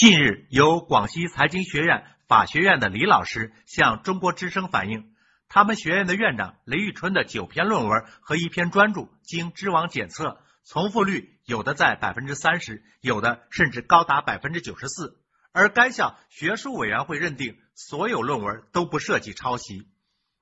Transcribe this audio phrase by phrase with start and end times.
[0.00, 5.14] 近日，由广西财经学院法学院的李老师向中国之声反映，
[5.46, 15.20] 他们学院的院长雷玉春的九篇论文和一篇专著经知网检测，重复率有的在百分之三十，有的甚至高达百分之九十四。
[15.52, 19.86] 而该校学术委员会认定所有论文都不涉及抄袭。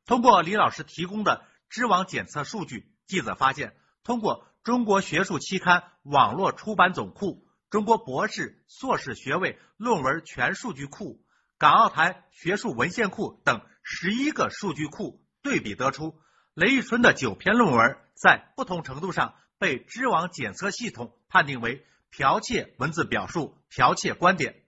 [0.07, 7.45] 通过李老师提供的知网检测数据，记者发现，通过中国学术期刊网络出版总库。
[7.71, 11.23] 中国博士、硕士学位论文全数据库、
[11.59, 16.19] 港澳台学术文献库等十一个数据库对比得出，
[16.55, 24.63] 雷玉春的九篇论文在不同程度上被知网检测系统判定为剽窃文字表述、剽窃观点。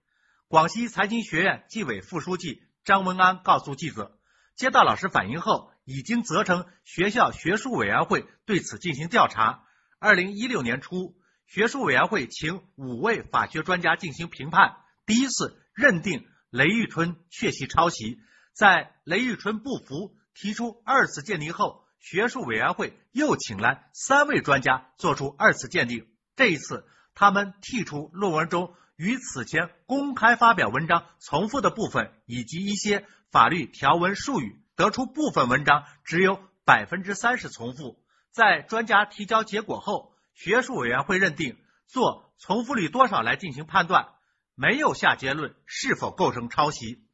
[0.46, 4.18] 广西财经学院纪委副书记张文安告诉记者，
[4.56, 9.64] 接到老师反映后，已经责成学校学术委员会对此进行调查。
[9.98, 11.18] 二零一六年初。
[11.50, 18.20] 学术委员会请五位法学专家进行评判，第一次认定雷玉春确系抄袭。
[18.52, 26.06] 在雷玉春不服，提出二次鉴定后，学术委员会又请来三位专家作出二次鉴定。
[26.36, 38.00] 这一次，他们剔除论文中与此前公开发表文章重复的部分，以及一些法律条文术语，得出部分文章只有百分之三十重复。
[38.30, 40.09] 在专家提交结果后。
[40.42, 44.08] 学术委员会认定，做重复率多少来进行判断，
[44.54, 47.04] 没有下结论是否构成抄袭。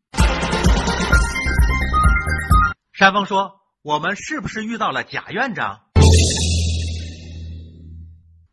[2.93, 5.87] 山峰说：“我们是不是遇到了假院长？”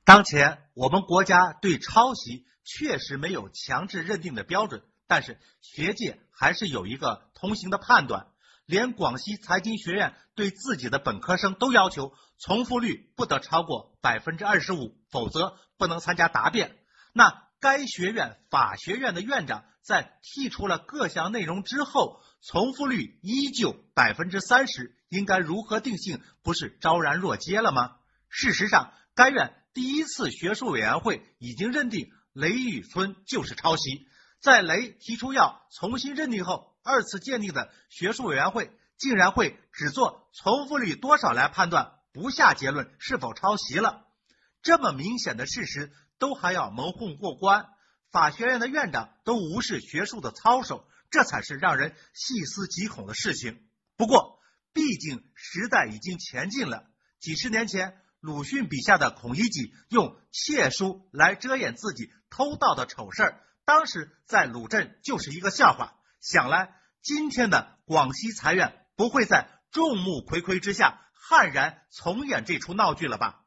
[0.06, 8.26] 当前我们国家对抄袭确实没有强制认定的标准，但是学界还是有一个通行的判断。
[8.66, 16.78] 连广西财经学院对自己的本科生都要求重复率不得超过百分之二十五，否则不能参加答辩。
[17.14, 26.22] 那该学院法学院的院长在剔除了各项内容之后，重复率依旧百分之三十，应该如何定性？
[26.42, 27.96] 不是昭然若揭了吗？
[28.30, 34.08] 事实上，该院第一次学术委员会已经认定雷雨村就是抄袭，
[34.44, 36.76] 在雷提出要重新认定后。
[36.84, 44.06] 二次鉴定的学术委员会竟然会只做重复率多少来判断，不下结论是否抄袭了？
[44.62, 47.68] 这么明显的事实都还要蒙混过关？
[48.12, 53.66] 法学院的院长都无视学术的操守，这才是让人细思极恐的事情。
[53.96, 54.42] 不过，
[54.74, 56.84] 毕竟时代已经前进了。
[57.22, 65.96] 几十年前，鲁迅笔下的孔乙己用窃书来遮掩自己偷盗的丑事儿，当时在鲁镇就是一个笑话。
[66.20, 73.43] 想来，今天的广西财院不会在众目睽睽之下悍然重演这出闹剧了吧？